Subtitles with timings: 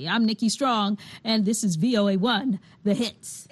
[0.00, 0.08] country.
[0.08, 3.48] I'm Nikki Strong, and this is VOA1, The Hits.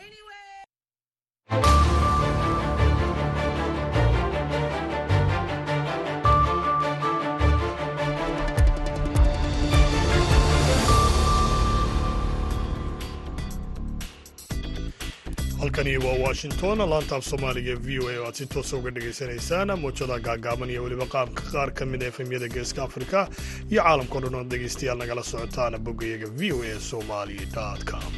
[15.61, 20.19] Halkani waa washington laantaaf soomaaliga v o a oo aad si toosa uga dhagaysanaysaan muujada
[20.27, 23.29] gaagaaban iyo weliba qaabka qaar ka mid a efemyada geeska afrika
[23.71, 27.39] iyo caalamkao dhan ood dhegaystayaal nagala socotaan boggayaga v o a somali
[27.91, 28.13] com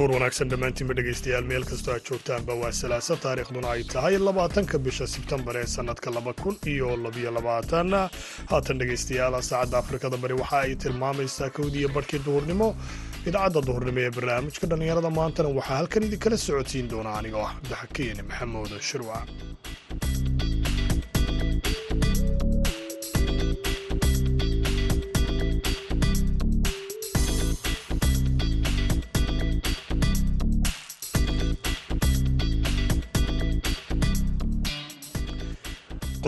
[0.00, 5.06] duur wanaagsan dhammaantiinba dhegaystayaal meel kastoo aad joogtaanba waa salaasa taariikhduna ay tahay labaatanka bisha
[5.14, 7.90] sebtembar ee sannadka laba kun iyo labiyo labaatan
[8.52, 12.68] haatan dhegaystayaal saacadda afrikada bari waxa ay tilmaamaysaa kowdiiyo barhkii duhurnimo
[13.28, 18.72] idaacadda duhurnimo ee barnaamijka dhallinyarada maantana waxaa halkan idinkala socodsiin doona anigoo ah cabdixakiin maxamuud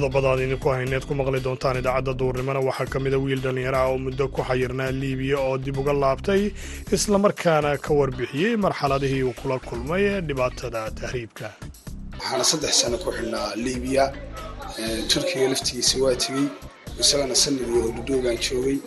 [0.03, 3.89] shirwac qodobadaad idinku hayneed ku maqli doontaan idaacadda duurnimona waxaa ka mida wiil dhallinyaro ah
[3.93, 6.51] oo muddo ku xayirnaa liibiya oo dib uga laabtay
[6.93, 11.51] islamarkaana ka warbixiyey marxaladihii uu kula kulmay dhibaatada tahriibka.
[12.19, 14.05] Waxaana saddex sano ku xidhnaa liibiya
[15.13, 16.47] turkiga laftigiisa waa tegey
[17.01, 18.79] isagana sanadii oo dhudhoogaan joogay.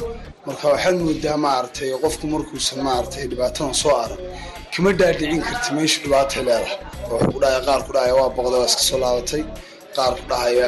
[0.45, 4.19] Marka waxaad moodaa maaragtay qofku markuusan maaragtay dhibaatadan soo arag
[4.73, 6.77] kama dhaadhicin karti meeshu dhibaatay leedahay.
[7.09, 9.44] Wuxuu ku dhahaya qaar ku dhahaya waa boqda waa iska soo laabatay
[9.97, 10.65] qaar dhahaya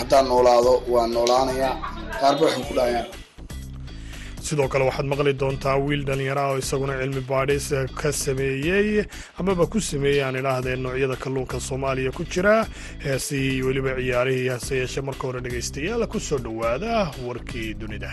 [0.00, 1.74] haddaan noolaado waan noolaanayaa
[2.20, 3.08] qaarba waxay ku dhahayaan.
[4.46, 7.66] Sidoo kale waxaad maqli doontaa wiil dhallinyaro ah oo isaguna cilmi baadhis
[8.00, 8.88] ka sameeyey
[9.40, 12.54] amaba ku sameeyey aan idhaahdeen noocyada kalluunka soomaaliya ku jira
[13.04, 16.92] heesihii iyo weliba ciyaarihii hase yeeshee marka hore dhegaystayaal ku soo dhowaada
[17.26, 18.10] warkii dunida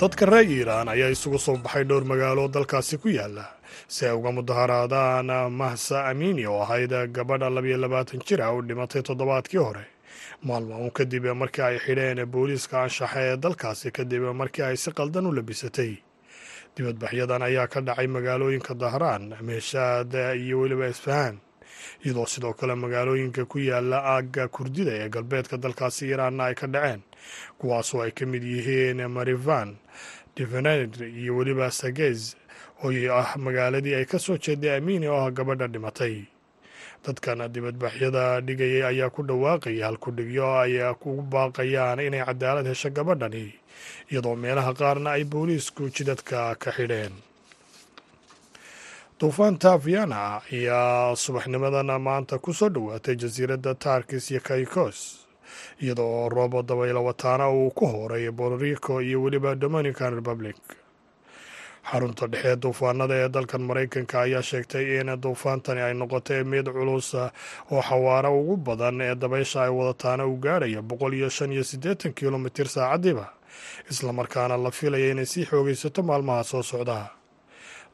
[0.00, 3.44] dadka reer iiraan ayaa isugu soo baxay dhowr magaalo dalkaasi ku yaalla
[3.88, 9.02] si ay uga mudaharaadaan mahsa amini oo ahayd gabadha labayo labaatan jir ah u dhimatay
[9.02, 9.84] toddobaadkii hore.
[10.42, 15.26] Maalmo uun kadib markii ay xidheen booliiska anshaxa ee dalkaasi kadib markii ay si qaldan
[15.26, 15.92] u labisatay.
[16.76, 21.36] Dibadbaxyadan ayaa ka dhacay magaalooyinka dahraan meeshaad iyo weliba isfahaan
[22.04, 27.00] iyadoo sidoo kale magaalooyinka ku yaalla aagga kurdida ee galbeedka dalkaasi iiraanna ay ka dhaceen
[27.58, 29.76] kuwaasoo ay ka mid yihiin marivan
[30.36, 32.34] devened iyo weliba sagez
[32.84, 36.24] oo ah magaaladii ay ka soo jeeday amini oo ah gabadha dhimatay.
[37.06, 43.54] Dadkan dibadbaxyada dhigayay ayaa ku dhawaaqaya halkudhigyo ay ugu baaqayaan inay cadaalad hesho gabadhani
[44.10, 47.14] iyadoo meelaha qaarna ay booliisku jidadka ka xidheen.
[49.20, 55.25] Duufaanta viana ayaa subaxnimadan maanta ku soo dhowaatay jasiiradda tarkis iyo kaikos
[55.82, 60.56] iyadoo roobo dabaylo wataana uu ku horay bororico iyo weliba dominican republic.
[61.90, 67.82] Xarunta dhexe duufaanada ee dalkan maraykanka ayaa sheegtay in duufaantani ay noqotay mid culus oo
[67.88, 72.66] xawaaro ugu badan ee dabaysha ay wadataana uu gaarhaya boqol iyo shan iyo siddeetan kilomitir
[72.68, 73.26] saacadiiba
[73.90, 76.98] islamarkaana la filaya inay sii xoogaysato maalmaha soo socda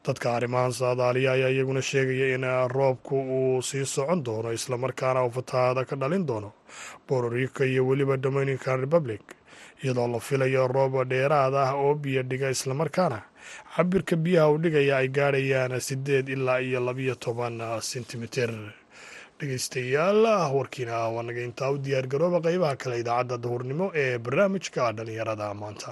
[0.05, 5.85] dadka arrimahan saadaaliya ayaa iyaguna sheegaya in roobku uu sii socon doono islamarkaana uu fatahaada
[5.89, 6.49] ka dhalin doono
[7.07, 9.21] bororico iyo weliba dominican republic
[9.83, 13.19] iyadoo la filayo roob dheeraad ah oo biyo dhiga islamarkaana
[13.75, 18.51] cabirka biyaha u dhigaya ay gaadhayaan siddeed ilaa iyo labiyo toban sentimitir.
[19.39, 20.23] Dhegeystayaal
[20.55, 25.91] warkiina waa naga intaa u diyaar garooba qeybaha kale idaacadda duhurnimo ee barnaamijka dhallinyarada maanta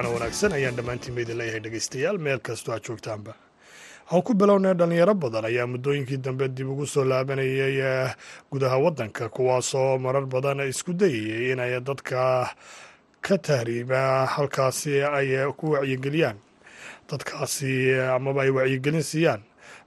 [0.00, 2.18] wacna wanaagsan ayaan dhammaantiinba idin leeyahay dhegaystayaal.
[2.18, 3.34] Meel kastoo aad joogtaanba.
[4.12, 8.08] Aan ku bilownay dhallinyaro badan ayaa muddooyinkii dambe dib ugu soo laabanayay
[8.50, 12.48] gudaha waddanka kuwaasoo marar badan isku dayayay inay dadka
[13.20, 16.36] ka tahriiba halkaasi ay ku wacyigeliyaan.
[17.10, 19.42] Dadkaasi amaba ay wacyigelin siiyaan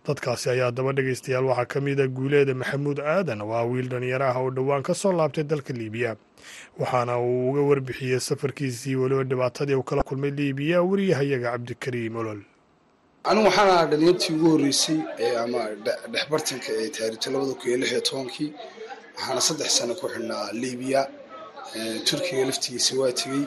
[0.07, 4.49] dadkaasi ayaa daba dhegaystayaal waxaa ka mida guuleeda maxamuud aadan ah wiil dhallinyaro ah oo
[4.51, 6.15] dhowaan ka soo laabtay dalka liibiya.
[6.79, 12.41] Waxaana uu uga warbixiyey safarkiisii weliba dhibaatadii uu kala kulmay liibiya wariyahayaga cabdikariim olol.
[13.23, 14.99] Anigu waxaan ahaa dhalinyartii ugu horreysay
[15.43, 15.59] ama
[16.11, 18.49] dhexbartanka ee taariito labada kun iyo lix iyo tobankii.
[19.15, 21.01] Waxaana saddex sano ku xidhnaa liibiya
[22.07, 23.43] turkiga laftigiisa waa tegey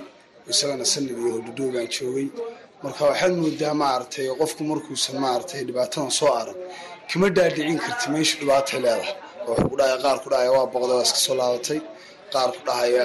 [0.53, 2.29] isagana sanad iyo hodhodoogaan joogay
[2.83, 6.59] marka waxaad moodaa maaragtay qofku markuusan maaragtay dhibaatadan soo arag.
[7.11, 9.15] Kama dhaadhicin karti meeshu dhibaatay leedahay.
[9.49, 11.79] Wuxuu ku dhahaya qaar ku dhahaya waa boqda waa iska soo laabatay.
[12.33, 13.03] Qaar ku dhahaya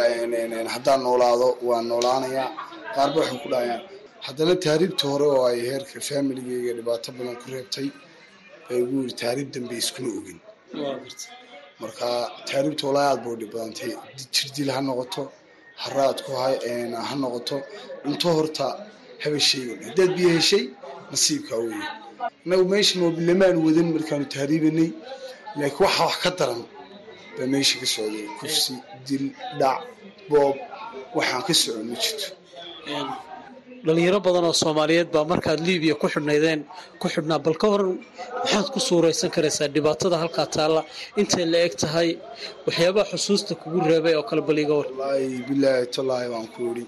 [0.76, 2.50] haddaan noolaado waan noolaanayaa.
[2.96, 3.82] Qaarba waxay ku dhahayaan
[4.28, 7.88] haddana taariibta hore oo ay heerka faamiligeyga dhibaato badan ku reebtay
[8.66, 10.40] bay ugu yiri taariib dambe iskuna ogin.
[11.82, 12.08] Marka
[12.50, 13.92] taariibta walaa aad buu dhib badantay
[14.36, 15.22] jirdil ha noqoto
[15.84, 17.56] haraadku ha noqoto.
[18.04, 18.68] Cunto horta
[19.24, 20.64] haba sheegan haddaad biyo heshay
[21.12, 21.88] nasiibkaa weeye
[22.46, 24.90] inagu meesha moobilamaan wadan markaanu tahriibanay
[25.60, 26.62] laakiin waxa wax ka daran
[27.38, 28.74] baa meesha ka socday kufsi
[29.08, 29.26] dil
[29.60, 29.80] dhac
[30.32, 30.56] boob
[31.18, 32.28] waxaan ka socon ma jirto
[33.86, 36.60] dhalinyaro badan oo soomaaliyeed baa markaad libiya ku xidhnaydeen
[37.02, 37.84] ku xidhnaa bal ka hor
[38.42, 40.82] maxaad ku suuraysan karaysaa dhibaatada halkaa taalla
[41.22, 42.10] intay la eg tahay
[42.66, 46.84] waxyaabaha xusuusta kugu reebay oo kale bal iga war wallaahi bilaahi tallaahi waan ku yidhi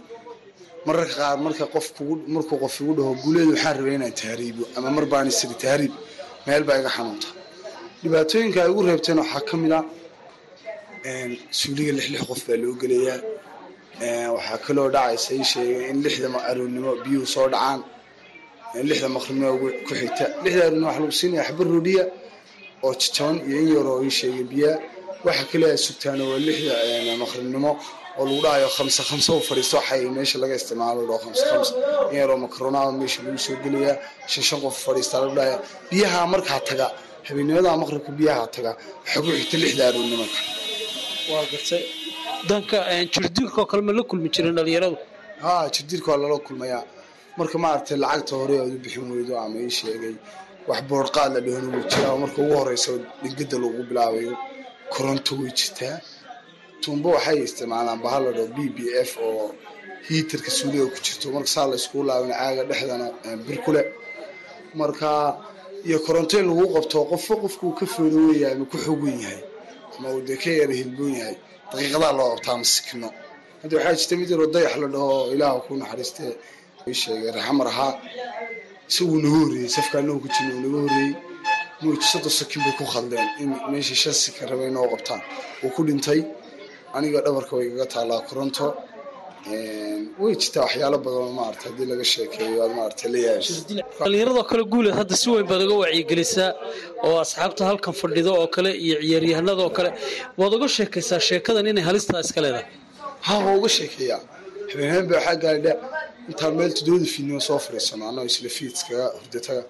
[0.88, 4.90] mararka qaar marka qof kugu markuu qof igu dhaho guuleedu waxaan rabay inaan tahriibo ama
[4.98, 5.94] mar baan isiri tahriib
[6.48, 7.28] meel baa iga xanuunta.
[8.02, 9.80] Dhibaatooyinka ay igu reebteen waxaa ka mid a
[11.60, 13.20] suuliga lix lix qof baa loo gelayaa.
[14.36, 17.80] Waxaa kaloo dhacaysa ii sheegay in lixda aroornimo biyuhu soo dhacaan.
[18.90, 19.52] Lixda maqribnimo
[19.88, 20.26] ku xigta.
[20.44, 22.04] Lixda aroornimo waxa lagu siinaya xaba roodhiya
[22.86, 24.76] oo jajaban iyo in yaroo ii sheegay biyaa
[25.26, 26.74] waxa kale ay sugtaana waa lixda
[27.24, 27.72] maqribnimo
[28.20, 31.72] oo lagu dhahayo khamse khamse u fadhiisto waxay meesha laga isticmaalo dhao khamse khamse
[32.12, 33.96] in yaroo makaroonada meesha lagu soo gelayaa
[34.32, 35.58] shan shan qof fadhiistaa lagu dhahaya
[35.92, 36.86] biyaha markaa taga
[37.28, 38.72] habeennimada maqribka biyaha taga
[39.24, 40.40] ku xigta lixda aroornimanka
[41.32, 41.84] waa gartay.
[42.50, 42.78] Danka
[43.14, 44.98] jirdiirka oo kale ma la kulmi jirin dhalinyaradu
[45.44, 46.84] ha jirdiirka waa lala kulmayaa.
[47.40, 50.16] Marka maaragtay lacagta hore aad u bixin weydo ama ii sheegay
[50.70, 52.90] wax boodhqaad la dhahon wuu jiraa marka ugu horeysa
[53.24, 54.34] dhingada lagu bilaabayo
[54.94, 55.96] koronto way jirtaa
[56.84, 58.78] tuumbo waxay isticmaalaan bahal la dhaho b b
[59.10, 59.46] f oo
[60.08, 61.26] hiitarka suuliga ku jirto.
[61.36, 63.08] Marka saa la iskugu laabana caaga dhexdana
[63.48, 63.86] bir ku leh
[64.80, 65.10] marka
[65.88, 69.42] iyo koronto in lagu qabto qofba qofkuu ka foodo weeyahay ma ku xogan yahay
[69.98, 71.36] ama uu dee ka yara hilboon yahay
[71.72, 73.08] daqiiqadaa loo qabtaa masikino
[73.62, 76.32] hadda waxaa jirta mid yaroo dayax la dhaho ilaah ku naxariistee
[76.90, 77.94] ii sheegay raxamar ahaa
[78.90, 81.14] isaguu naga horreeyey safkaa noo ku jirna uu naga horreeyey.
[81.84, 83.28] Muuji soddon sakin bay ku khaldeen.
[83.44, 85.22] In meeshii shan sikin rabay noo qabtaan.
[85.64, 86.20] Uu ku dhintay
[86.98, 88.66] aniga dhabarka way gaga taallaa koronto.
[90.24, 93.50] Way jirtaa waxyaalo badan maarata haddii laga sheekeeyo aad maarata la yaabis
[94.00, 96.50] dhallinyaradoo kale guuleed hadda si weyn baad uga wacyigelisaa
[97.08, 99.90] oo asxaabta halkan fadhido oo kale iyo ciyaaryahanada oo kale.
[100.40, 102.68] Waad uga sheekaysaa sheekadan inay halistaa iska leedahay?
[103.28, 104.22] Ha waa uga sheekeeyaa.
[104.72, 105.74] Habeenhabeen ba waxaa gaadha
[106.30, 109.64] intaan meel toddobada fiidnimo soo fadhiisano annagoo isla fiidskaga hurdataga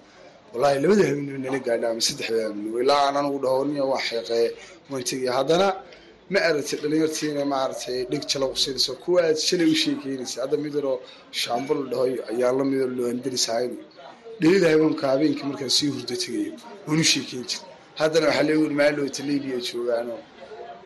[0.52, 4.46] wallaahi labada habeenimo nala gaadha ama saddexda habeenimo ilaa aan anigu dhaho niya waa xeeqee.
[4.90, 5.68] Waan tegaya haddana
[6.32, 10.98] ma aragtay dhalinyartiina maaragtay dheg jala qusinayso kuwa aad shalay u sheekeynaysa hadda mid yaroo
[11.42, 13.72] shaambo la dhahoy ayaan la midoo loandarisaayn
[14.40, 16.52] dhelida habeenka habeenkii markaan sii hurdo tegayo
[16.86, 17.60] waan u sheekeyn jir
[18.00, 20.20] haddana waxaa leegu yiri maalowta libiya joogaanoo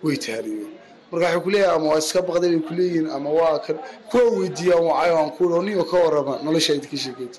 [0.04, 0.72] way tahriibeen
[1.10, 3.76] marka waxay kuleeyahay ama waa iska baqday bay kuleeyihiin ama waa kan
[4.10, 6.34] kuwa weydiiyaan wacayo aan ku niyo ka warrama.
[6.44, 7.38] Nolosha ayd ka sheekeyta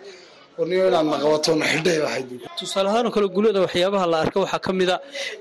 [0.59, 2.29] warniyo inaad naqabato naxidhay waxayd
[2.59, 4.97] tusaale ahaan oo kale guulada waxyaabaha la arka waxaa ka mid a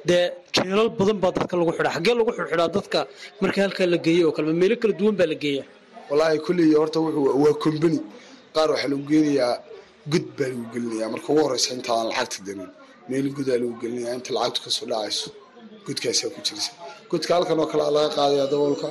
[0.09, 0.25] dee
[0.57, 1.95] jeelal badan baa dadka lagu xidhaa.
[1.97, 2.99] Xaggee lagu xidxidhaa dadka
[3.43, 5.67] marka halkaa la geeyey oo kale meelo kala duwan baa la geeyaa.
[6.11, 6.99] Wallaahi kulley horta
[7.43, 7.99] waa combany
[8.55, 9.53] qaar waxaa lagu geenayaa
[10.13, 11.09] god baa lagu gelinayaa.
[11.15, 12.71] Marka ugu horeysa intaadan lacagta danin
[13.11, 14.15] meel godaa lagu gelinayaa.
[14.19, 15.29] Inta lacagtu ka soo dhacayso
[15.87, 16.71] godkaasaa ku jirsa
[17.11, 18.89] godka halkan oo kale laga qaadaya daboolka.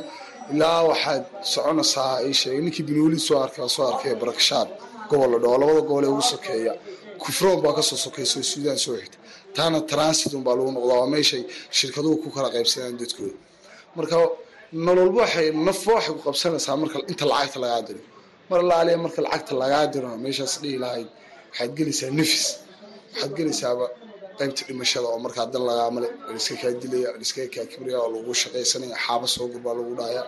[0.53, 4.69] Ilaa waxaad soconaysaa ii sheegay ninkii binooli soo arkay soo arkay barakashaad
[5.11, 6.73] gobol la labada gobol ee ugu sokeeya
[7.23, 9.17] kufroon baa ka soo sokeysa oo suudaan soo xigta
[9.55, 11.41] taana transit unbaa lagu noqdaa waa meeshay
[11.77, 13.35] shirkaduhu ku kala qaybsanayaan dadkooda.
[13.97, 14.15] Marka
[14.85, 18.01] nololba waxay nafba waxay ku qabsanaysaa marka inta lacagta lagaa diro.
[18.49, 21.09] Mar laaliya marka lacagta lagaa diro meeshaas dhihi lahayd
[21.49, 22.45] waxaad gelaysaa nafis.
[23.13, 23.85] Waxaad gelaysaaba
[24.39, 28.95] qaybta dhimashada oo markaa dan lagaamale liska kaa dilaya liska kaa kibraya oo lagu shaqaysanaya
[29.05, 30.21] xaaba gurbaa lagu dhahaya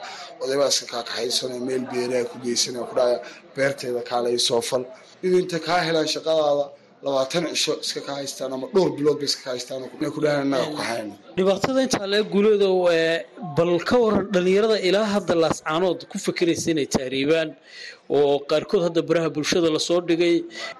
[0.43, 3.17] odaybaa iska kaa kaxaysanaya meel beeraha ku geysanaya ku dhahaya
[3.59, 4.83] beerteeda kaalay soo fal.
[5.25, 6.65] Inuu inta kaa helaan shaqadaada
[7.05, 9.81] labaatan cisho iska ka haystaan ama dhowr bilood ba iska ka haystaan
[10.15, 12.75] ku dhahan annaga ku hayno dhibaatada intaa lee guuleedow
[13.57, 17.49] bal ka waran dhalinyarada ilaa hadda laascaanood ku fakeraysa inay tahriibaan
[18.17, 20.35] oo qaarkood hadda baraha bulshada la soo dhigay.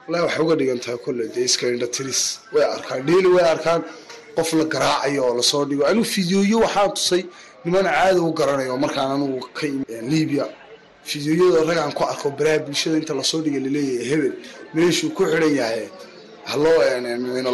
[0.08, 2.22] Wallahi waxay uga dhigan tahay kolle dee iska indhatiris
[2.54, 3.82] way arkaan dheeli way arkaan
[4.38, 5.84] qof la garaacayo oo la soo dhigo.
[5.90, 7.24] Anigu fideoyo waxaan tusay
[7.66, 9.66] nimana caadi u garanayo markaan anigu ka
[10.12, 10.46] libiya
[11.04, 14.34] fideoyada ragaan ku arko baraha bulshada inta la soo dhigay la leeyahay hebel
[14.74, 15.86] meeshuu ku xidhan yahay
[16.52, 16.78] haloo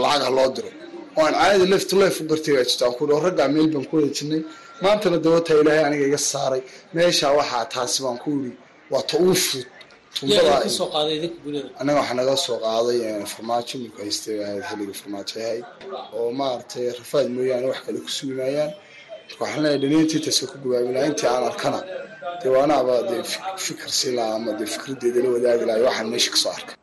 [0.04, 0.70] lacag haloo diro.
[1.18, 3.68] Oo aan caadi left to left u gartay baa jirta aan ku dhaho raggaa meel
[3.74, 4.42] baan ku wada jirnay
[4.84, 6.62] maantana dawataa ilaahay aniga iga saaray.
[6.96, 8.52] Meesha waxaa taasi baan ku yidhi
[8.92, 9.66] waa ta uu fud
[11.80, 13.00] annaga waxaa naga soo qaaday
[13.34, 15.66] farmaajo milku haystay ahayd xilliga farmaajo ahayd
[16.18, 18.72] oo maaragtay rafaad mooyaane wax kale ku sugi maayaan
[19.28, 21.80] marka waxaan leeyahay dhaliintii ku gabaabinaa intii aan arkana
[22.42, 23.22] dee waanaaba dee
[24.38, 26.76] ama dee fikraddeeda la wadaagi lahay waxaan meesha ka soo arkay.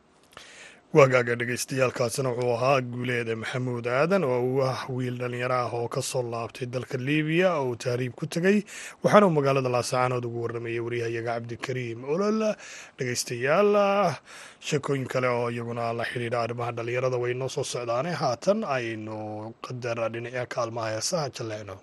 [0.97, 6.01] Waagaaga dhagaystayaalkaasina wuxuu ahaa guuleeda maxamuud aadan oo uu ah wiil dhallinyaro ah oo ka
[6.09, 8.57] soo laabtay dalka liibiya oo uu tahriib ku tegey
[9.03, 12.39] waxaana uu magaalada laasacaanood ugu warramayay waryahayaga cabdikariim olol
[12.97, 13.71] dhegaystayaal
[14.67, 18.11] sheekooyin kale oo iyaguna la xidhiidha arrimaha dhallinyarada way noo soo socdaane.
[18.21, 19.17] Haatan aynu
[19.65, 21.75] qadar dhinaca kaalmaha heesaha jalleecno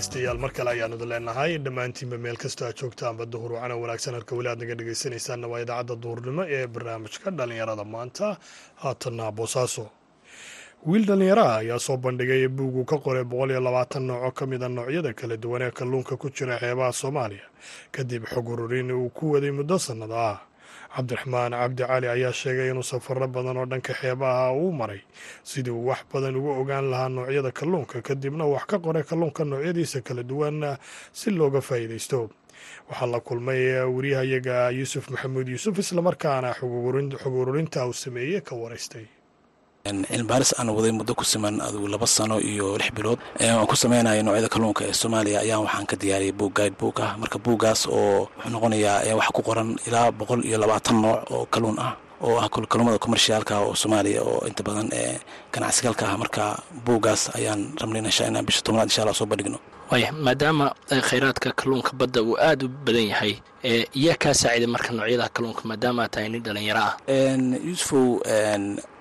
[0.00, 4.34] wagaag dhegaystayaal mar kale ayaanudi leenahay dhammaantiinba meel kastoo aad joogtaanba duhur wacana wanaagsan halka
[4.36, 8.36] weli aad naga dhegaysanaysaanna waa idaacadda duhurnimo ee barnaamijka dhallinyarada maanta.
[8.82, 9.90] Haatanna boosaaso
[10.86, 15.12] wiil dhallinyaraha ayaa soo bandhigay buugu ka qoray boqol iyo labaatan nooco ka mida noocyada
[15.12, 17.44] kala duwan ee kalluunka ku jira xeebaha soomaaliya.
[17.92, 20.38] Kadib xog ururin uu ku waday muddo sannada ah
[20.96, 25.00] cabdiraxmaan cabdi cali ayaa sheegay inuu safaro badan oo dhanka xeebaha uu maray.
[25.44, 30.00] Sidii uu wax badan uga ogaan lahaa noocyada kalluunka kadibna wax ka qoray kalluunka noocyadiisa
[30.06, 30.76] kala duwan
[31.12, 32.30] si looga faa'iidaysto.
[32.90, 33.62] Waxaa la kulmay
[33.94, 39.06] wariyahayaga yuusuf maxamuud yuusuf islamarkaana xog ururinta uu sameeyey ka waraystay
[39.84, 43.18] cilmibaaris aan waday muddo ku siman adugu laba sano iyo lix bilood.
[43.40, 45.40] Aan ku sameynaya noocyada kalluunka ee soomaaliya.
[45.40, 47.16] Ayaan waxaan ka diyaariyay buug guide book ah.
[47.16, 51.78] Marka buuggaas oo wuxuu noqonayaa wax ku qoran ilaa boqol iyo labaatan nooc oo kalluun
[51.80, 55.16] ah oo ah kalluumada commerciaalka oo soomaaliya oo inta badan ee
[55.52, 56.16] ganacsigalka ah.
[56.20, 59.58] Marka buuggaas ayaan rabnay insha inaan bisha tobnaad insha allah soo bandhigno.
[59.90, 60.70] Waaya maadaama
[61.08, 63.32] khayraadka kalluunka badda uu aada u badan yahay
[63.96, 66.94] yaa kaa saaciday marka noocyada kalluunka maadaama aad tahay nin dhalinyaro ah?
[67.66, 68.22] Yuusufow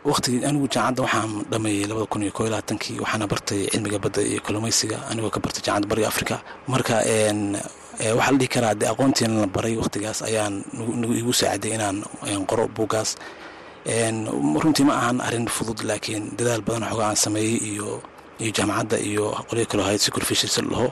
[0.05, 4.97] waqtigii anigu jaamacadda waxaan dhameeyey labada kun iyo labaatankii waxaana bartay cilmiga badda iyo kalluumaysiga
[5.11, 6.35] anigoo ka bartay jaamacadda bariga africa
[6.71, 6.95] marka
[8.17, 10.63] waxaa la dhihi karaa dee aqoontiina la baray waqtigaas ayaan
[11.21, 11.97] igu saaciday inaan
[12.49, 13.09] qoro buuggaas
[14.63, 17.87] runtii ma ahan arrin fudud laakiin dadaal badan xooga aan sameeyey iyo
[18.41, 20.87] iyo jaamacadda iyo qolyo kaloo ahayd securfishers laho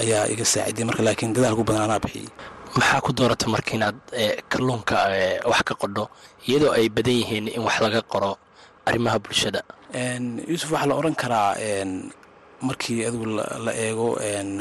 [0.00, 0.84] ayaa iga saaciday.
[0.88, 2.28] Marka laakiin dadaal ugu badan anaa bixiyey
[2.76, 3.96] maxaa ku doorata marka inaad
[4.52, 4.96] kalluunka
[5.50, 6.04] wax ka qodho
[6.48, 8.32] iyadoo ay badan yihiin in wax laga qoro
[8.88, 9.60] arrimaha bulshada?
[10.50, 11.50] Yuusuf waxaa la odhan karaa
[12.66, 13.26] markii adigu
[13.66, 14.06] la eego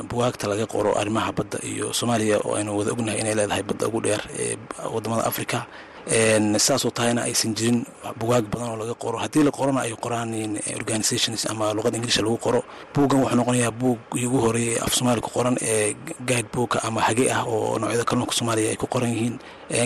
[0.10, 4.00] bugaagta laga qoro arrimaha badda iyo soomaaliya oo aynu wada ognahay inay leedahay badda ugu
[4.06, 4.58] dheer ee
[4.94, 5.60] waddamada africa
[6.08, 7.86] saasoo tahayna aysan jirin
[8.20, 9.18] bugaag badan oo laga qoro.
[9.18, 10.32] Haddii la qorona ay qoraan
[10.78, 12.64] organizations ama luqada ingiliisha lagu qoro.
[12.94, 15.96] Buuggan wuxuu noqonayaa buug ugu horeeyay af soomaaliya ku qoran ee
[16.28, 19.40] guide boogka ama hage ah oo noocyada kalluunka soomaaliya ay ku qoran yihiin.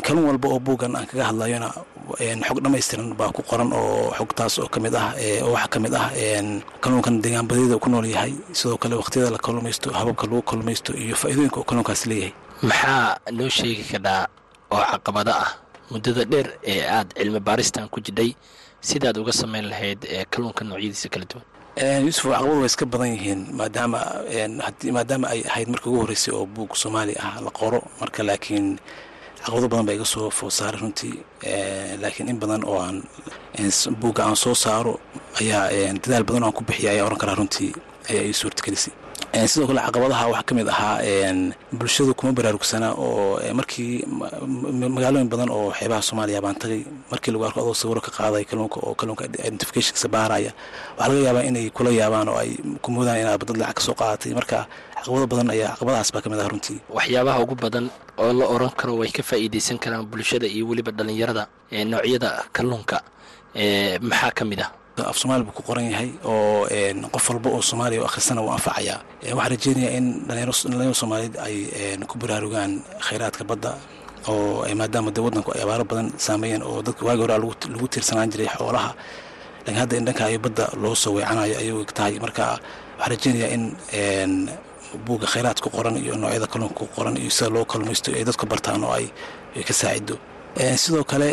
[0.04, 1.70] Kalluun walba oo buuggan aan kaga hadlayona
[2.48, 5.94] xog dhammaystiran baa ku qoran oo xogtaas oo ka mid ah oo waxaa ka mid
[5.96, 6.12] ah
[6.84, 8.34] kalluunkan deegaan badeeda ku nool yahay.
[8.52, 12.34] Sidoo kale waqtiyada la kalluumaysto hababka lagu kalluumaysto iyo faa'iidooyinka oo kalluunkaas leeyahay.
[12.62, 14.28] Maxaa noo sheegi kadhaa
[14.72, 15.52] oo caqabado ah
[15.92, 18.32] muddada dheer ee aad cilmi baaristan ku jidhay
[18.90, 20.00] sidaad uga samayn lahayd
[20.32, 21.46] kalluunka noocyadiisa kala duwan?
[22.06, 24.00] Yuusuf caqabadu way iska badan yihiin maadaama
[24.96, 27.80] maadaama ay ahayd marka ugu horreysay oo buug soomaali ah la qoro.
[28.02, 28.68] Marka laakiin
[29.44, 31.16] caqabado badan baa iga soo food saaray runtii
[32.02, 32.98] laakiin in badan oo aan
[34.02, 34.94] buugga aan soo saaro
[35.42, 35.64] ayaa
[36.04, 37.72] dadaal badan oo aan ku bixiya ayaa oran karaa runtii
[38.10, 38.94] ayaa ii suurtagelisay
[39.34, 40.98] sidoo kale caqabadaha waxaa ka mid ahaa
[41.72, 44.04] bulshadu kuma baraarugsana oo markii
[44.96, 46.82] magaalooyin badan oo xeebaha soomaaliya baan tagay
[47.12, 50.52] markii lagu arko adoo sawiro ka qaaday kalluunka oo kalluunka identificationkasa baaraya
[50.98, 53.96] waxaa laga yaabaa inay kula yaabaan oo ay ku moodaan inaad badad lacag ka soo
[54.02, 54.58] qaadatay marka
[54.98, 56.80] caqabado badan ayaa caqabadahaas baa ka ah runtii.
[56.98, 57.86] Waxyaabaha ugu badan
[58.18, 61.44] oo la oran karo way ka faa'iidaysan karaan bulshada iyo weliba dhallinyarada
[61.92, 62.98] noocyada kalluunka
[64.10, 64.72] maxaa ka mid ah
[65.12, 66.66] af soomaali buu ku qoran yahay oo
[67.14, 69.00] qof walba oo soomaaliya oo akhrisana wuu anfacayaa
[69.38, 71.56] waxaan rajeynayaa in dhalinyaro soomaaliyeed ay
[72.10, 72.72] ku baraarugaan
[73.08, 73.72] khayraadka badda
[74.28, 78.50] oo maadaama dee waddanku ay abaaro badan saameeyeen oo dadka waagi hore lagu tiirsanaan jiray
[78.58, 78.92] xoolaha.
[79.66, 82.14] Laakiin hadda in dhanka ay badda loo soo weecanayo ayay eg tahay.
[82.24, 82.44] Marka
[83.00, 84.50] waxaan rajeynayaa in
[85.06, 88.46] buugga khayraad ku qoran iyo noocyada kalluunka ku qoran iyo sida loo kallumaysto ay dadku
[88.52, 89.06] bartaan oo ay
[89.68, 90.16] ka saacido
[90.56, 91.28] sidoo kale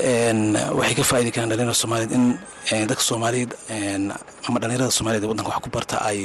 [0.79, 3.53] waxay ka faa'idi karaan dhalinyarada soomaaliyeed in dadka soomaaliyeed
[4.49, 6.21] ama dhalinyarada soomaliyeed ee waddanka wax ku barta ay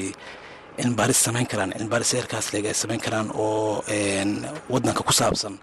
[0.77, 3.81] cilmibaaris samayn karaan cilmibaaris heerkaas leeg ay samayn karaan oo
[4.69, 5.57] waddanka ku saabsan.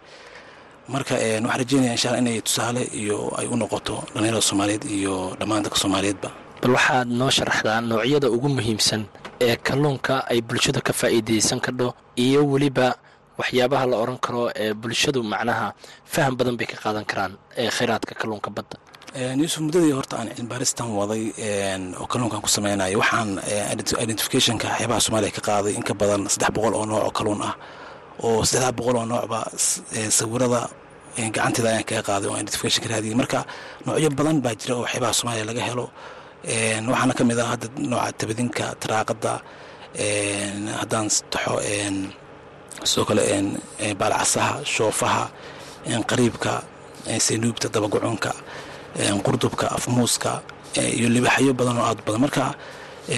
[0.88, 5.62] Marka waxaan rajeynaya insha alla inay tusaale iyo ay u noqoto dhalinyarada soomaaliyeed iyo dhammaan
[5.62, 6.28] dadka soomaaliyeedba.
[6.62, 9.04] Bal waxaad noo sharaxdaa noocyada ugu muhiimsan
[9.40, 12.96] ee kalluunka ay bulshadu ka faa'iidaysan kadho iyo weliba
[13.40, 15.66] waxyaabaha la oran karo ee bulshadu macnaha
[16.14, 18.76] faham badan bay ka qaadan karaan ee khayraadka kalluunka badda.
[19.40, 21.22] Yuusuf muddadii horta aan cilmibaaristan waday
[22.00, 23.30] oo kalluunkan ku sameynaya waxaan
[24.04, 27.54] identificationka xeebaha soomaaliya ka qaaday in badan saddex boqol oo nooc oo kalluun ah.
[28.26, 29.38] Oo saddexdaa boqol oo noocba
[30.18, 30.60] sawirada
[31.34, 33.16] gacanteeda ayaan kaga qaaday oo identification raadiyay.
[33.20, 33.38] Marka
[33.86, 35.86] noocyo badan baa jira oo xeebaha soomaaliya laga helo.
[36.92, 39.32] Waxaana ka mid ah hadda nooca tabadinka taraaqada
[40.80, 41.54] haddaan taxo
[42.84, 43.22] sidoo kale
[44.00, 45.24] baalcasaha shoofaha
[46.10, 46.52] qariibka
[47.26, 48.30] saynuubta dabagucunka
[49.26, 50.42] qurdubka afmuuska
[50.98, 52.20] iyo libaxyo badan oo aad badan.
[52.20, 52.44] Marka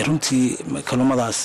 [0.06, 0.46] runtii
[0.88, 1.38] kalluumadaas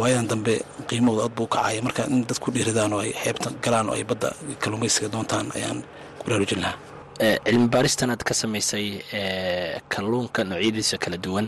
[0.00, 0.54] waayadan dambe
[0.88, 1.80] qiimahooda aad buu kacaya.
[1.86, 4.30] Marka in dad ku dhiiradaan oo ay xeebta galaan oo ay badda
[4.62, 5.78] kalluumaysiga doontaan ayaan
[6.18, 6.78] ku baraarujin lahaa.
[7.46, 8.86] Cilmi baaristan aad ka samaysay
[9.88, 11.46] kalluunka noocyadiisa kala duwan.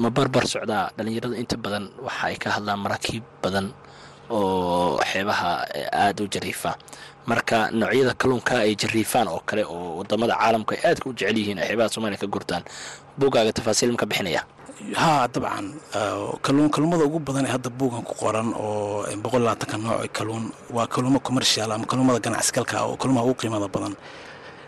[0.00, 1.84] Ma barbar socdaa dhallinyarada inta badan?
[2.06, 3.66] Waxa ay ka hadlaan maraakiib badan
[4.30, 5.50] oo xeebaha
[5.92, 6.72] aada u jariifa.
[7.26, 11.58] Marka noocyada kalluunka ay jariifaan oo kale oo waddamada caalamku ay aadka u jecel yihiin
[11.68, 12.62] xeebaha soomaliya ka gurtaan
[13.18, 14.42] buugaaga tafaasiil ma ka bixinaya?
[14.94, 15.66] Haa dabcan
[16.72, 20.44] kalluumada ugu badan ee hadda buugan ku qoran oo boqol labaatanka nooc kalluun
[20.76, 23.94] waa kalluumo commercial ama kalluumada ganacsigalka oo kalluumaha ugu qiimada badan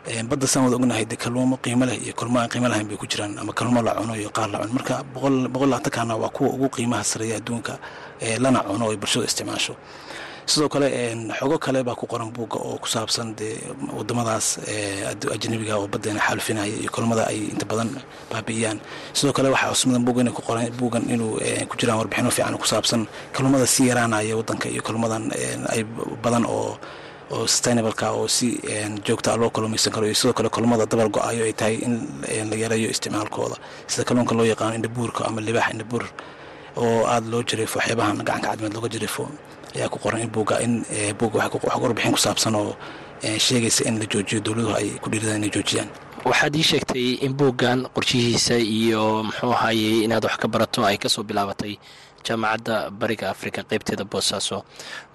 [0.07, 3.07] badda saan wada ognahay de kalluumo qiimo leh iyo kalluumo aan qiimo lahayn bay ku
[3.07, 4.73] jiraan ama kalluumo la cuno iyo qaar la cuno.
[4.73, 7.79] Marka boqol labaatankana waa kuwa ugu qiimaha sareeya adduunka
[8.39, 9.75] lana cuno oo bulshadu isticmaasho.
[10.49, 10.89] Sidoo kale
[11.39, 13.59] xogo kale baa ku qoran buugga oo ku saabsan dee
[13.93, 14.59] wadamadaas
[15.35, 17.91] ajnabiga oo badeena xaalufinaya iyo kulmada ay inta badan
[18.33, 18.81] baabi'iyaan.
[19.13, 21.37] Sidoo kale waxaa cusmadan buuggan ku qoran buuggan inuu
[21.69, 23.05] ku jiraan warbixino fiican ku saabsan
[23.37, 25.29] kalluumada si yaraanaya wadanka iyo kalluumadan
[25.69, 25.85] ay
[26.25, 26.79] badan oo
[27.35, 28.49] oo sustainableka oo si
[29.07, 31.95] joogta loo kalluumaysan karo iyo sidoo kale kalluumada dabar go'ayo ay tahay in
[32.51, 33.57] la yareeyo isticmaalkooda.
[33.87, 36.05] Sida kalluunka loo yaqaano indhabuurka ama libaax indhabuur
[36.77, 39.25] oo aada loo jariifo xeebahan gacanka cadmeed looga jariifo
[39.77, 40.73] ayaa ku qoran in buugga in
[41.19, 42.73] buugga wax warbixin ku saabsan oo
[43.45, 45.88] sheegaysa in la joojiyo dowladuhu ay ku dhiiradaan inay joojiyaan.
[46.25, 51.09] Waxaad ii sheegtay in buuggan qorshihiisa iyo muxuu ahaayey inaad wax ka barato ay ka
[51.09, 51.75] soo bilaabatay
[52.27, 54.65] jaamacadda bariga africa qeybteeda boosaaso.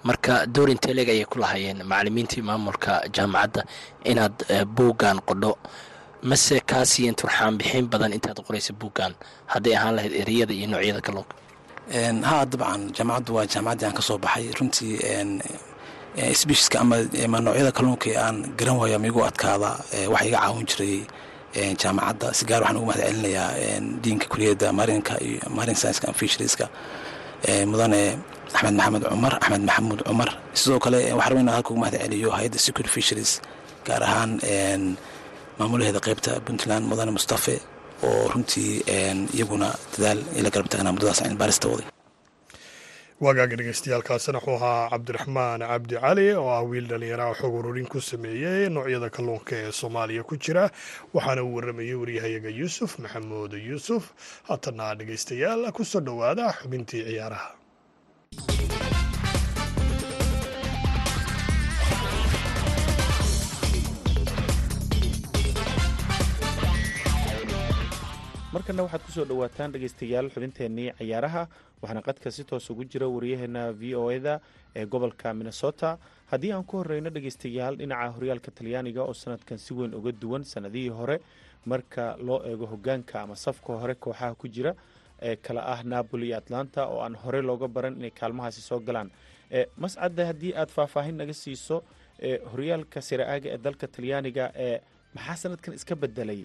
[0.04, 3.62] Marka door inteleg ayay ku lahaayeen macalimiintii maamulka jaamacadda
[4.10, 4.36] inaad
[4.76, 5.52] buuggan qodho.
[6.30, 9.12] Mase kaa siiyeen turxaan bixin badan intaad qoraysa buuggan
[9.52, 11.34] hadday ahaan lahayd ereyada iyo noocyada kalluunka.
[12.28, 14.46] Ha dabcan jaamacaddu waa jaamacaddii aan ka soo baxay.
[14.58, 14.94] Runtii
[16.40, 19.70] sbiiska ama noocyada kalluunka aan garan waayo ama igu adkaada
[20.12, 20.96] waxa iga caawin jiray
[21.82, 23.48] jaamacadda si gaar waxaan ugu mahad celinayaa
[24.04, 26.66] diinka kuliyadda marinka iyo marin scienska fisherieska.
[27.70, 28.02] Mudane
[28.54, 30.28] axmed maxamed cumar axmed maxamuud cumar.
[30.60, 33.32] Sidoo kale waxaan rabaa inaan halka ugu mahad celiyo hay'adda security fisheries
[33.86, 34.30] gaar ahaan
[35.58, 37.56] maamulaheeda qeybta puntland mudane mustafe
[38.06, 38.72] oo runtii
[39.36, 41.86] iyaguna dadaal ila garab taagnaa muddadaas cilmi baarista waday
[43.20, 48.68] waagaaga dhegeystayaaalkaasina wuxuu ahaa cabdiraxmaan cabdi cali oo ah wiil dhallinyaraha xog ururin ku sameeyey
[48.74, 50.64] noocyada kalluunka ee soomaaliya ku jira
[51.14, 54.04] waxaana uu warramayey waryahayaga yuusuf maxamuud yuusuf
[54.48, 57.48] haatana dhegeystayaal ku soo dhowaada xubintii ciyaaraha
[68.54, 71.42] markana waxaad ku soo dhowaataan dhegeystayaal xubinteennii cayaaraha
[71.82, 74.40] waxaana qadka si toos ugu jira wariyaheena v o eda
[74.76, 75.98] ee gobolka minnesota.
[76.30, 80.88] Haddii aan ku horeyno dhegeystayaal dhinaca horyaalka talyaaniga oo sanadkan si weyn uga duwan sanadihii
[80.98, 81.20] hore
[81.66, 84.74] marka loo eego hogaanka ama safka hore kooxaha ku jira
[85.22, 89.10] ee kala ah napoli iyo atlanta oo aan horey looga baran inay kaalmahaasi soo galaan.
[89.76, 91.82] Mascadda haddii aad faahfaahin naga siiso
[92.52, 94.80] horyaalka siraaga ee dalka talyaaniga ee
[95.14, 96.40] maxaa sanadkan iska bedelay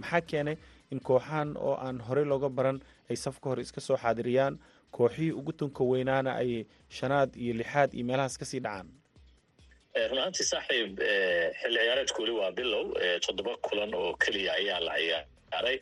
[0.00, 0.56] maxaa keenay
[0.90, 4.58] in kooxahan oo aan horey looga baran ay safka hore iska soo xaadiriyaan
[4.90, 8.88] kooxihii ugu tunka weynaana ay shanaad iyo lixaad iyo meelahaas ka sii dhacaan.
[10.10, 10.98] Run ahaantii saaxiib
[11.60, 12.84] xilli ciyaareedku weli waa bilow
[13.26, 15.78] toddoba kulan oo keliya ayaa la ciyaaray.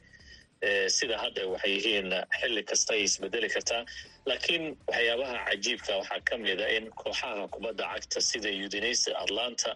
[0.96, 2.10] Sida hadda waxay yihiin
[2.40, 3.82] xilli kasta ay isbedeli kartaa
[4.26, 9.70] laakiin waxyaabaha cajiibka waxaa ka mida in kooxaha kubadda cagta sida udinese atlanta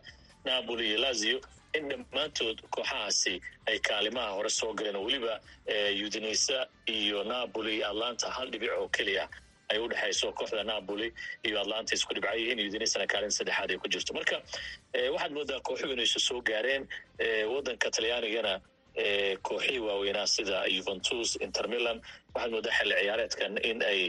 [0.44, 1.38] napoli iyo lazio
[1.76, 3.34] in dhammaantood kooxahaasi
[3.70, 5.34] ay kaalimaha hore soo galeen oo weliba
[6.06, 9.24] udinese iyo napoli iyo atlanta hal dhibic oo keliya
[9.68, 11.08] ay u dhexayso kooxda napoli
[11.46, 14.14] iyo atlanta isku dhibca yihiin udinesena kaalin saddexaad ay ku jirto.
[14.14, 14.36] Marka
[15.14, 16.84] waxaad moodaa kooxuhu inay isu soo gaareen
[17.52, 18.54] waddanka talyaanigana
[19.46, 21.98] kooxihii waaweynaa sida yuventus intermilan
[22.34, 24.00] waxaad moodaa xilli ciyaareedkan in ay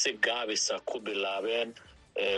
[0.00, 1.74] si gaabisa ku bilaabeen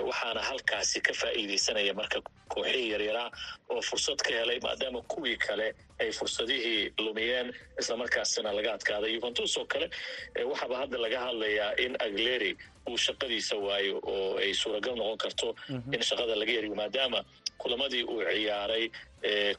[0.08, 2.18] waxaana halkaasi ka faa'iideysanaya marka
[2.52, 3.30] kooxihii yaryaraa
[3.72, 7.48] oo fursad ka helay maadaama kuwii kale ay fursadihii lumiyeen
[7.80, 9.86] islamarkaasina laga adkaaday yuventus oo kale.
[10.50, 12.52] Waxaaba hadda laga hadlayaa in agleri
[12.90, 15.48] uu shaqadiisa waayo oo ay suuragal noqon karto
[15.94, 17.20] in shaqada laga yariyo maadaama
[17.62, 18.84] kulamadii uu ciyaaray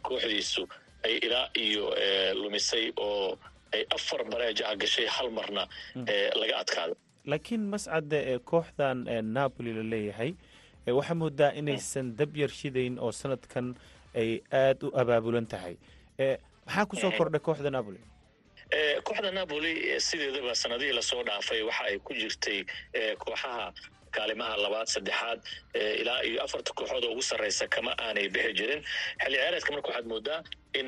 [0.01, 0.63] kooxdiisu
[1.05, 1.85] ay ilaa iyo
[2.41, 3.37] lumisay oo
[3.73, 5.63] ay afar bareeja ah gashay hal marna
[6.41, 6.95] laga adkaado
[7.31, 8.97] laakiin mascadda ee kooxdan
[9.37, 10.31] napoli la leeyahay
[10.97, 13.67] waxaa moodaa inaysan dab yar shidayn oo sanadkan
[14.21, 14.29] ay
[14.61, 15.75] aada u abaabulan tahay.
[16.65, 17.99] Maxaa ku soo kordhay kooxda napoli?
[19.07, 19.71] Kooxda napoli
[20.07, 22.59] sideedaba sanadihii la soo dhaafay waxa ay ku jirtay
[23.23, 23.73] kooxaha
[24.15, 25.39] kaalimaha labaad saddexaad
[26.01, 28.81] ilaa iyo afarta kooxood oo ugu sarreysa kama aanay bixi jirin.
[29.21, 30.39] Xilli ciyaareedka marka waxaad moodaa
[30.79, 30.87] in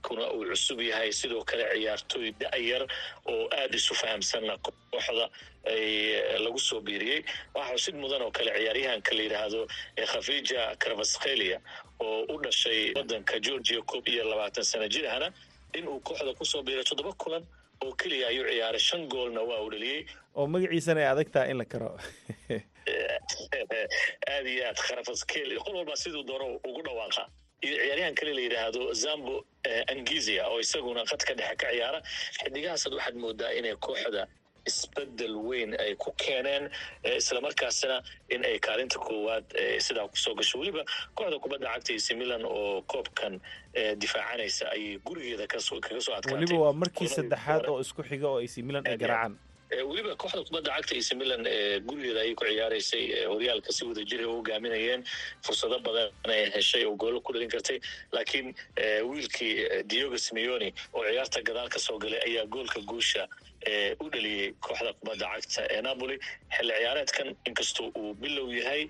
[0.00, 2.86] macalinkuna uu cusub yahay sidoo kale ciyaartooy da-yar
[3.26, 5.30] oo aada isu fahamsanna kooxda
[5.66, 7.24] ay lagu soo biiriyey.
[7.54, 9.66] Waxaa xusid mudan oo kale ciyaaryahanka la yidhaahdo
[10.06, 11.60] khafija karvaskelia
[12.00, 15.32] oo u dhashay waddanka georgia koob iyo labaatan sana jirahana
[15.74, 17.46] in uu kooxda ku soo biiray toddoba kulan
[17.84, 18.80] oo keliya ayuu ciyaaray.
[18.80, 20.06] Shan goolna waa uu dhaliyey.
[20.34, 21.98] Oo magaciisana ay adagtaa in la karo.
[24.30, 27.22] Aad iyo aad kharafaskel qol walba siduu doono ugu dhawaaqa
[27.62, 29.44] ciyaaryahan kale la yidhaahdo zambo
[29.92, 32.00] angizia oo isaguna qadka dhexe ka ciyaara.
[32.40, 34.26] Xidigahaasad waxaad moodaa inay kooxda
[34.70, 36.70] isbeddel weyn ay ku keeneen
[37.18, 37.96] islamarkaasina
[38.28, 39.44] in ay kaalinta koowaad
[39.86, 40.58] sidaa ku soo gasho.
[40.60, 40.84] Weliba
[41.16, 43.40] kooxda kubadda cagta ac milan oo koobkan
[44.02, 46.34] difaacanaysa ayay gurigeeda kaga soo adkaatay.
[46.34, 49.36] Weliba waa markii saddexaad oo isku xiga oo ac milan ay garaacaan
[49.70, 51.42] weliba kooxda kubadda cagta ac milan
[51.86, 53.04] gurigeeda ayay ku ciyaaraysay.
[53.30, 55.04] Horyaalka si wada jira hogaaminayeen
[55.44, 57.78] fursado badan ay heshay oo goolo ku dhalin kartay.
[58.12, 58.54] Laakiin
[59.10, 63.28] wiilkii diogo simeoni oo ciyaarta gadaal ka soo galay ayaa goolka guusha
[64.00, 66.18] u dhaliyey kooxda kubadda cagta ee napoli.
[66.56, 68.88] Xilli ciyaareedkan inkastoo uu bilow yahay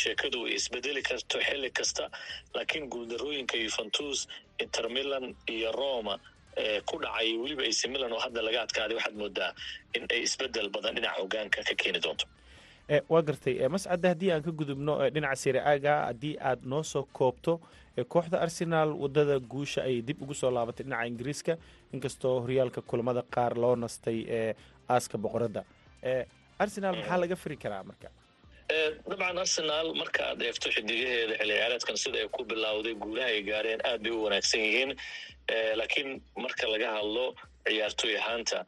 [0.00, 2.08] sheekadu ay isbedeli karto xilli kasta.
[2.54, 4.26] Laakiin guuldarooyinka yuventus
[4.64, 6.16] intermilan iyo roma
[6.88, 9.50] ku dhacay weliba ac milan oo hadda laga adkaaday waxaad moodaa
[9.96, 12.26] in ay isbeddel badan dhinaca hogaanka ka keeni doonto.
[13.12, 17.60] Waa gartay mascadde haddii aan ka gudubno dhinaca siriaaga haddii aad noo soo koobto
[18.12, 21.54] kooxda arsenaal waddada guusha ayay dib ugu soo laabatay dhinaca ingiriiska
[21.94, 24.54] inkastoo horyaalka kulamada qaar loo nastay ee
[24.94, 25.62] aaska boqoradda.
[26.62, 28.08] Arsenaal maxaa laga firi karaa marka
[28.74, 33.80] dabcan arsenaal marka aad eegto xidigaheeda xilli ciyaareedkan sida ay ku bilowday guulaha ay gaareen
[33.90, 34.90] aad bay u wanaagsan yihiin.
[35.80, 36.10] Laakiin
[36.44, 37.24] marka laga hadlo
[37.66, 38.58] ciyaartoy ahaanta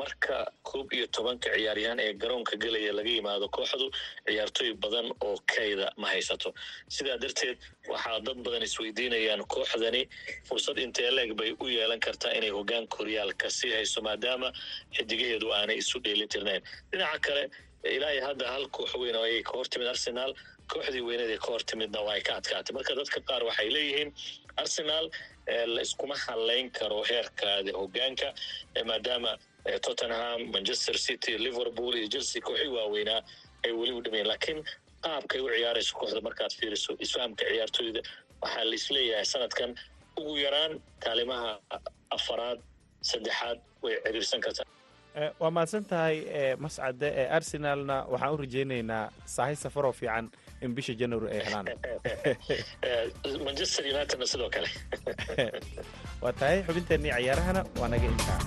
[0.00, 0.36] marka
[0.68, 3.86] koob iyo tobanka ciyaaryahaan ee garoonka gelaya laga yimaado kooxdu
[4.26, 6.50] ciyaartoy badan oo kayda ma haysato.
[6.96, 7.58] Sidaa darteed
[7.92, 10.02] waxaa dad badan isweydiinayaan kooxdani
[10.48, 14.48] fursad intee leeg bay u yeelan kartaa inay hogaanka horyaalka sii hayso maadaama
[14.96, 17.44] xidigaheedu aanay isu dheelitirnayn dhinaca kale
[17.96, 20.32] ilaa hadda hal koox weyn oo ayay ka hor timid arsenaal
[20.72, 22.72] kooxdii weyneed ee ka hor timidna waa ay ka adkaatay.
[22.76, 24.10] Marka dadka qaar waxay leeyihiin
[24.62, 25.06] arsenaal
[25.74, 28.28] la iskuma halayn karo heerkaada hogaanka
[28.90, 29.32] maadaama
[29.86, 33.20] tottenham manchester city liverpool iyo chelsea kooxii waaweynaa
[33.64, 34.60] ay weli u dhameyen laakiin
[35.06, 38.00] qaabkay u ciyaarayso kooxda markaad fiiriso isfahamka ciyaartooyda
[38.42, 39.70] waxaa la is leeyahay sanadkan
[40.20, 40.72] ugu yaraan
[41.04, 41.50] kaalimaha
[42.16, 42.58] afaraad
[43.10, 44.64] saddexaad way ciriirsan kartaa
[45.40, 46.16] waa mahadsan tahay
[46.58, 47.96] mascade ee arsenalna.
[48.12, 50.30] Waxaan u rajaynaynaa saahay safaroo fiican
[50.62, 51.66] in bisha january ay helaan.
[53.46, 54.68] Manchester unitedna sidoo kale.
[56.22, 58.40] Waa tahay xubinteennii cayaarahana waa naga intaa.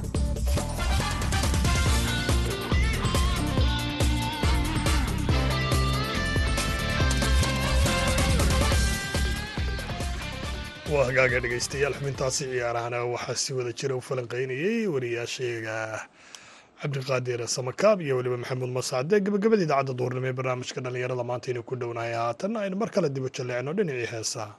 [10.92, 15.76] Waa hagaaga dhegaystayaal xubintaasi ciyaarahana waxaa si wada jira u falanqaynayey wariyaasheega
[16.82, 21.74] cabdiqaadir samakaab iyo weliba maxamuud masaade gabagabadii idaacadda duurnimo ee barnaamijka dhallinyarada maanta aynu ku
[21.82, 24.54] dhownahay haatanna aynu mar kale u jalleecno dhinacii heesaha.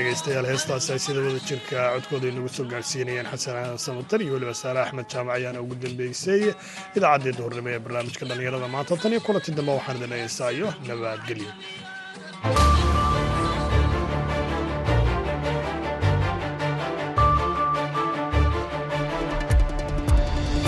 [0.00, 4.54] Wagaaga dhegaystayaal heestaasi ay sida wada jirka codkooda inagu soo gaarsiinayeen xasan samatar iyo weliba
[4.54, 6.42] saare axmed jaamac ayaana ugu dambeysay.
[6.96, 11.50] Idaacaddii duhurnimo ee barnaamijka dhallinyarada maanta tan iyo kulanti dambe waxaan idin heesaayo nabadgelyo